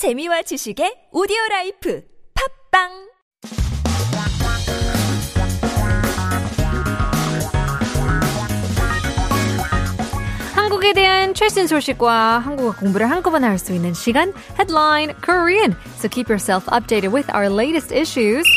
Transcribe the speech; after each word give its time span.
재미와 0.00 0.40
지식의 0.40 1.12
오디오 1.12 1.36
라이프 1.50 2.02
팟빵 2.72 2.88
한국에 10.54 10.94
대한 10.94 11.34
최신 11.34 11.66
소식과 11.66 12.38
한국어 12.38 12.74
공부를 12.76 13.10
한꺼번에 13.10 13.46
할 13.46 13.58
수 13.58 13.74
있는 13.74 13.92
시간 13.92 14.32
Headline 14.58 15.12
Korean. 15.22 15.76
So 15.98 16.08
keep 16.08 16.30
yourself 16.30 16.64
updated 16.72 17.12
with 17.12 17.28
our 17.34 17.50
latest 17.50 17.92
issues. 17.94 18.48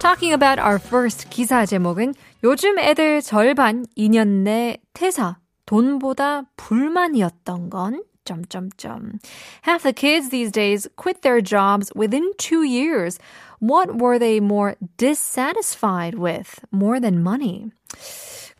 Talking 0.00 0.34
about 0.34 0.58
our 0.60 0.80
first 0.84 1.28
기사 1.30 1.66
제목은 1.66 2.14
요즘 2.42 2.80
애들 2.80 3.22
절반 3.22 3.86
2년 3.96 4.42
내 4.42 4.78
퇴사 4.94 5.38
돈보다 5.66 6.50
불만이었던 6.56 7.70
건 7.70 8.02
점점점. 8.30 9.18
Half 9.62 9.82
the 9.82 9.92
kids 9.92 10.30
these 10.30 10.52
days 10.52 10.88
quit 10.96 11.22
their 11.22 11.40
jobs 11.40 11.90
within 11.94 12.32
2 12.38 12.62
years. 12.62 13.18
What 13.58 13.98
were 14.00 14.18
they 14.18 14.40
more 14.40 14.76
dissatisfied 14.96 16.14
with 16.14 16.60
more 16.70 17.00
than 17.00 17.22
money? 17.22 17.72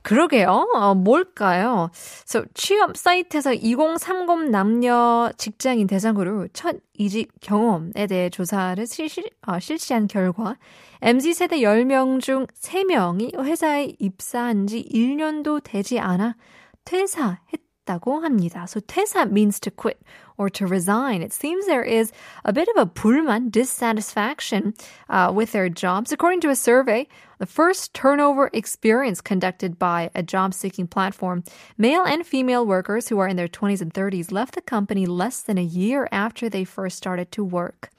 그러게요. 0.03 0.67
어, 0.75 0.95
뭘까요? 0.95 1.91
So, 2.27 2.45
취업 2.55 2.97
사이트에서 2.97 3.53
2030 3.53 4.51
남녀 4.51 5.31
직장인 5.37 5.87
대상으로 5.87 6.49
첫 6.53 6.77
이직 6.95 7.33
경험에 7.41 8.07
대해 8.07 8.31
조사를 8.31 8.87
실시, 8.87 9.23
어, 9.47 9.59
실시한 9.61 10.07
결과 10.07 10.57
MZ세대 11.03 11.61
10명 11.61 12.21
중 12.21 12.47
3명이 12.59 13.39
회사에 13.39 13.95
입사한 13.99 14.67
지 14.67 14.83
1년도 14.83 15.63
되지 15.65 15.99
않아 15.99 16.37
퇴사했다 16.85 17.70
고 17.86 18.22
합니다. 18.22 18.68
So 18.68 18.80
퇴사 18.80 19.30
means 19.30 19.60
to 19.60 19.72
quit 19.72 20.02
or 20.38 20.50
to 20.50 20.66
resign. 20.66 21.22
It 21.22 21.32
seems 21.32 21.66
there 21.66 21.84
is 21.84 22.12
a 22.44 22.52
bit 22.52 22.68
of 22.68 22.78
a 22.78 22.86
불만, 22.90 23.52
dissatisfaction 23.52 24.74
uh, 25.10 25.32
with 25.34 25.52
their 25.52 25.70
jobs. 25.70 26.12
According 26.12 26.42
to 26.42 26.50
a 26.50 26.56
survey, 26.56 27.08
the 27.38 27.46
first 27.46 27.94
turnover 27.94 28.50
experience 28.54 29.22
conducted 29.22 29.78
by 29.78 30.10
a 30.16 30.24
job 30.24 30.54
seeking 30.54 30.88
platform, 30.88 31.44
male 31.78 32.04
and 32.04 32.26
female 32.26 32.66
workers 32.66 33.08
who 33.08 33.20
are 33.20 33.28
in 33.28 33.38
their 33.38 33.48
20s 33.48 33.82
and 33.82 33.94
30s 33.94 34.32
left 34.32 34.56
the 34.56 34.62
company 34.62 35.06
less 35.06 35.42
than 35.42 35.58
a 35.58 35.64
year 35.64 36.08
after 36.12 36.50
they 36.50 36.64
first 36.64 36.98
started 36.98 37.32
to 37.32 37.44
work. 37.44 37.90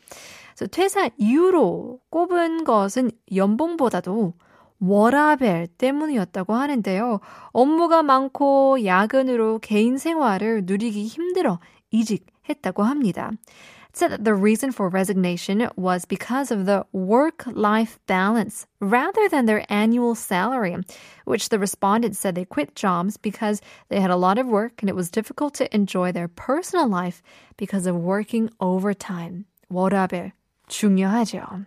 So 0.57 0.67
퇴사 0.67 1.11
이유로 1.19 2.01
꼽은 2.11 2.65
것은 2.65 3.11
연봉보다도 3.33 4.35
워라벨 4.82 5.68
때문이었다고 5.78 6.54
하는데요. 6.54 7.20
업무가 7.54 8.04
많고 8.04 8.84
야근으로 8.84 9.60
개인 9.60 9.98
생활을 9.98 10.64
누리기 10.66 11.06
힘들어 11.06 11.60
이직했다고 11.92 12.84
합니다. 12.84 13.32
said 13.94 14.10
that 14.10 14.24
the 14.24 14.34
reason 14.34 14.72
for 14.72 14.90
resignation 14.90 15.70
was 15.76 16.06
because 16.06 16.52
of 16.52 16.66
the 16.66 16.86
work-life 16.94 18.00
balance 18.08 18.66
rather 18.80 19.28
than 19.28 19.46
their 19.46 19.66
annual 19.70 20.16
salary, 20.16 20.78
which 21.26 21.50
the 21.50 21.60
respondents 21.60 22.18
said 22.18 22.36
they 22.36 22.46
quit 22.46 22.74
jobs 22.74 23.18
because 23.18 23.62
they 23.90 24.00
had 24.00 24.10
a 24.10 24.16
lot 24.16 24.38
of 24.38 24.48
work 24.48 24.82
and 24.82 24.90
it 24.90 24.96
was 24.96 25.12
difficult 25.12 25.54
to 25.56 25.68
enjoy 25.76 26.12
their 26.12 26.30
personal 26.30 26.88
life 26.88 27.22
because 27.58 27.86
of 27.86 27.96
working 27.96 28.50
overtime. 28.60 29.46
워라벨 29.70 30.32
중요하죠. 30.68 31.66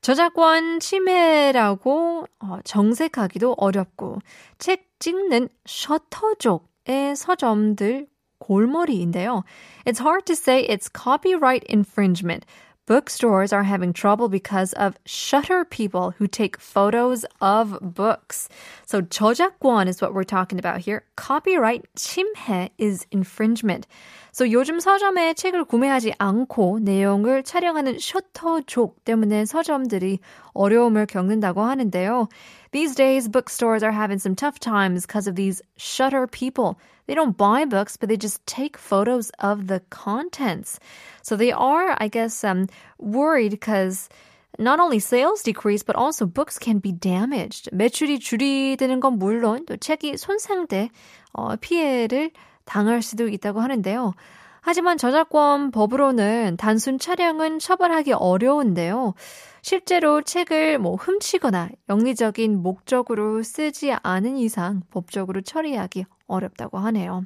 저작권 0.00 0.80
침해라고 0.80 2.26
어, 2.40 2.58
정색하기도 2.64 3.54
어렵고 3.58 4.20
책 4.58 4.88
찍는 5.00 5.48
셔터족의 5.66 7.16
서점들 7.16 8.06
골머리인데요. 8.38 9.44
It's 9.84 10.00
hard 10.00 10.24
to 10.26 10.34
say 10.34 10.66
it's 10.66 10.88
copyright 10.88 11.64
infringement. 11.68 12.46
Bookstores 12.87 13.53
are 13.53 13.63
having 13.63 13.93
trouble 13.93 14.27
because 14.27 14.73
of 14.73 14.97
shutter 15.05 15.63
people 15.63 16.11
who 16.17 16.27
take 16.27 16.59
photos 16.59 17.25
of 17.39 17.77
books. 17.81 18.49
So 18.85 19.01
저작권 19.01 19.87
is 19.87 20.01
what 20.01 20.13
we're 20.13 20.25
talking 20.25 20.59
about 20.59 20.81
here. 20.81 21.05
Copyright 21.15 21.85
침해 21.95 22.71
is 22.77 23.05
infringement. 23.09 23.87
So 24.33 24.43
요즘 24.45 24.81
서점에 24.81 25.33
책을 25.33 25.63
구매하지 25.63 26.15
않고 26.17 26.79
내용을 26.79 27.43
촬영하는 27.43 27.99
셔터족 27.99 29.05
때문에 29.05 29.45
서점들이 29.45 30.19
어려움을 30.53 31.05
겪는다고 31.05 31.61
하는데요. 31.61 32.27
These 32.71 32.95
days, 32.95 33.27
bookstores 33.27 33.83
are 33.83 33.91
having 33.91 34.19
some 34.19 34.35
tough 34.35 34.59
times 34.59 35.05
because 35.05 35.27
of 35.27 35.35
these 35.35 35.61
shutter 35.77 36.27
people. 36.27 36.79
They 37.07 37.15
don't 37.15 37.37
buy 37.37 37.65
books, 37.65 37.97
but 37.97 38.09
they 38.09 38.17
just 38.17 38.45
take 38.47 38.77
photos 38.77 39.29
of 39.39 39.67
the 39.67 39.81
contents. 39.89 40.79
So 41.21 41.35
they 41.35 41.51
are, 41.51 41.95
I 41.99 42.07
guess, 42.07 42.43
um, 42.43 42.67
worried 42.97 43.51
because 43.51 44.09
not 44.59 44.79
only 44.79 44.99
sales 44.99 45.43
decrease, 45.43 45.83
but 45.83 45.95
also 45.95 46.25
books 46.25 46.57
can 46.59 46.79
be 46.79 46.91
damaged. 46.91 47.69
매출이 47.73 48.19
줄이드는 48.19 48.99
건 48.99 49.17
물론 49.17 49.65
또 49.65 49.77
책이 49.77 50.17
손상돼 50.17 50.89
어, 51.33 51.55
피해를 51.55 52.31
당할 52.65 53.01
수도 53.01 53.27
있다고 53.27 53.61
하는데요. 53.61 54.13
하지만 54.67 54.97
저작권 54.97 55.71
법으로는 55.71 56.55
단순 56.57 56.97
촬영은 56.97 57.59
처벌하기 57.59 58.13
어려운데요. 58.13 59.13
실제로 59.61 60.21
책을 60.21 60.77
뭐 60.77 60.95
훔치거나 60.95 61.69
영리적인 61.89 62.61
목적으로 62.61 63.43
쓰지 63.43 63.91
않은 63.91 64.37
이상 64.37 64.81
법적으로 64.89 65.41
처리하기 65.41 66.05
어렵다고 66.27 66.77
하네요. 66.79 67.25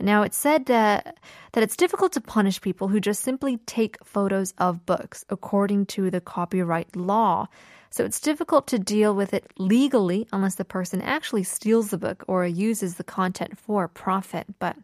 Now, 0.00 0.22
it's 0.22 0.36
said 0.36 0.66
that, 0.66 1.16
that 1.52 1.62
it's 1.62 1.76
difficult 1.76 2.12
to 2.12 2.20
punish 2.20 2.60
people 2.60 2.88
who 2.88 2.98
just 2.98 3.22
simply 3.22 3.58
take 3.66 3.96
photos 4.02 4.52
of 4.58 4.84
books 4.86 5.24
according 5.30 5.86
to 5.94 6.10
the 6.10 6.20
copyright 6.20 6.96
law. 6.96 7.46
So 7.90 8.04
it's 8.04 8.20
difficult 8.20 8.66
to 8.68 8.78
deal 8.78 9.14
with 9.14 9.32
it 9.32 9.46
legally 9.56 10.26
unless 10.32 10.56
the 10.56 10.64
person 10.64 11.00
actually 11.00 11.44
steals 11.44 11.90
the 11.90 11.98
book 11.98 12.24
or 12.26 12.44
uses 12.44 12.96
the 12.96 13.04
content 13.04 13.56
for 13.56 13.86
profit. 13.86 14.46
But 14.58 14.74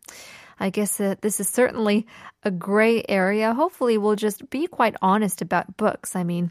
I 0.59 0.71
guess 0.71 0.98
that 0.98 1.22
this 1.22 1.41
is 1.41 1.48
certainly 1.48 2.06
a 2.44 2.50
gray 2.50 3.03
area. 3.09 3.54
Hopefully, 3.54 3.97
we'll 3.98 4.16
just 4.16 4.50
be 4.50 4.66
quite 4.66 4.94
honest 5.00 5.41
about 5.43 5.76
books. 5.76 6.15
I 6.15 6.25
mean, 6.25 6.50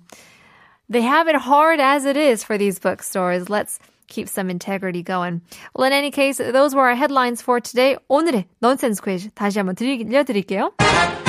they 0.90 1.02
have 1.02 1.28
it 1.28 1.36
hard 1.36 1.80
as 1.80 2.06
it 2.06 2.18
is 2.18 2.44
for 2.44 2.58
these 2.58 2.80
bookstores. 2.80 3.50
Let's 3.50 3.80
keep 4.08 4.28
some 4.28 4.50
integrity 4.50 5.04
going. 5.04 5.42
Well, 5.76 5.86
in 5.86 5.94
any 5.94 6.12
case, 6.12 6.38
those 6.38 6.74
were 6.74 6.88
our 6.90 6.96
headlines 6.96 7.42
for 7.42 7.60
today. 7.60 7.98
오늘의 8.10 8.46
nonsense 8.62 9.00
quiz 9.00 9.30
다시 9.36 9.60
한번 9.60 9.76
들려드릴게요. 9.76 11.23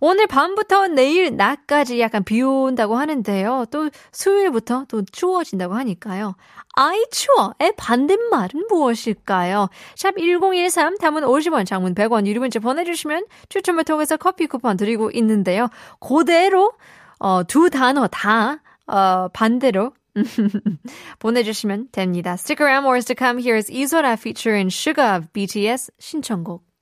오늘 0.00 0.26
밤부터 0.26 0.88
내일 0.88 1.36
낮까지 1.36 2.00
약간 2.00 2.24
비 2.24 2.42
온다고 2.42 2.96
하는데요. 2.96 3.66
또 3.70 3.90
수요일부터 4.12 4.86
또 4.88 5.02
추워진다고 5.04 5.74
하니까요. 5.74 6.36
아이 6.76 7.04
추워의 7.10 7.74
반대말은 7.76 8.66
무엇일까요? 8.68 9.68
샵 9.96 10.16
1013, 10.16 10.98
담은 10.98 11.22
50원, 11.22 11.66
장문 11.66 11.94
100원, 11.94 12.26
유료 12.26 12.40
문자 12.40 12.58
보내주시면 12.58 13.26
추첨을 13.48 13.84
통해서 13.84 14.16
커피 14.16 14.46
쿠폰 14.46 14.76
드리고 14.76 15.10
있는데요. 15.12 15.68
그대로 16.00 16.72
어, 17.18 17.44
두 17.44 17.70
단어 17.70 18.08
다 18.08 18.60
어, 18.86 19.28
반대로 19.28 19.92
보내주시면 21.18 21.88
됩니다. 21.92 22.34
Stick 22.34 22.64
around, 22.64 22.84
more 22.84 22.96
is 22.96 23.06
to 23.06 23.14
come. 23.16 23.40
Here 23.40 23.56
is 23.56 23.70
이소라 23.70 24.12
featuring 24.14 24.68
Sugar 24.72 25.16
of 25.16 25.28
BTS 25.32 25.90
신청곡. 25.98 26.73